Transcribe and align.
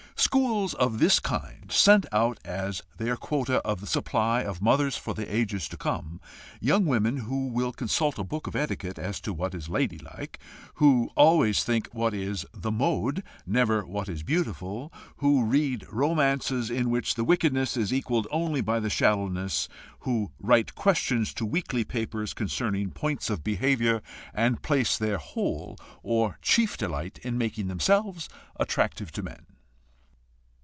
Schools 0.17 0.75
of 0.75 0.99
this 0.99 1.19
kind 1.19 1.71
send 1.71 2.05
out, 2.11 2.39
as 2.45 2.83
their 2.97 3.17
quota 3.17 3.55
of 3.65 3.81
the 3.81 3.87
supply 3.87 4.41
of 4.43 4.61
mothers 4.61 4.95
for 4.95 5.15
the 5.15 5.33
ages 5.35 5.67
to 5.67 5.75
come, 5.77 6.21
young 6.61 6.85
women 6.85 7.17
who 7.17 7.47
will 7.47 7.73
consult 7.73 8.19
a 8.19 8.23
book 8.23 8.45
of 8.45 8.55
etiquette 8.55 8.99
as 8.99 9.19
to 9.19 9.33
what 9.33 9.55
is 9.55 9.67
ladylike; 9.67 10.39
who 10.75 11.09
always 11.15 11.63
think 11.63 11.89
what 11.91 12.13
is 12.13 12.45
the 12.53 12.71
mode, 12.71 13.23
never 13.47 13.83
what 13.83 14.07
is 14.07 14.21
beautiful; 14.21 14.93
who 15.17 15.43
read 15.43 15.85
romances 15.91 16.69
in 16.69 16.91
which 16.91 17.15
the 17.15 17.23
wickedness 17.23 17.75
is 17.75 17.91
equalled 17.91 18.27
only 18.29 18.61
by 18.61 18.79
the 18.79 18.91
shallowness; 18.91 19.67
who 20.01 20.31
write 20.39 20.75
questions 20.75 21.33
to 21.33 21.45
weekly 21.47 21.83
papers 21.83 22.35
concerning 22.35 22.91
points 22.91 23.29
of 23.31 23.43
behaviour, 23.43 24.03
and 24.35 24.61
place 24.61 24.99
their 24.99 25.17
whole, 25.17 25.75
or 26.03 26.37
chief 26.43 26.77
delight 26.77 27.17
in 27.23 27.39
making 27.39 27.67
themselves 27.67 28.29
attractive 28.59 29.11
to 29.11 29.23
men. 29.23 29.47